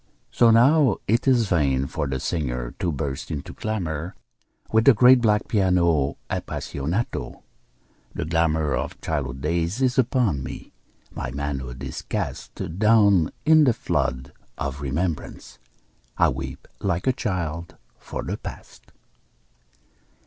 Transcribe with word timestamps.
So 0.31 0.49
now 0.49 0.97
it 1.07 1.27
is 1.27 1.47
vain 1.47 1.85
for 1.85 2.07
the 2.07 2.19
singer 2.19 2.73
to 2.79 2.91
burst 2.91 3.29
into 3.29 3.53
clamor 3.53 4.15
With 4.71 4.85
the 4.85 4.95
great 4.95 5.21
black 5.21 5.47
piano 5.47 6.17
apassionato. 6.27 7.43
The 8.15 8.25
glamor 8.25 8.73
Of 8.73 8.99
childhood 8.99 9.41
days 9.41 9.79
is 9.79 9.99
upon 9.99 10.41
me, 10.41 10.73
my 11.11 11.29
manhood 11.29 11.83
is 11.83 12.01
cast 12.01 12.79
Down 12.79 13.29
in 13.45 13.65
the 13.65 13.73
flood 13.73 14.33
of 14.57 14.81
remembrance, 14.81 15.59
I 16.17 16.29
weep 16.29 16.67
like 16.79 17.05
a 17.05 17.13
child 17.13 17.75
for 17.99 18.23
the 18.23 18.37
past. 18.37 18.91